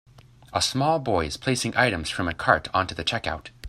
[0.51, 3.51] A small boy is placing items from a cart onto the check out.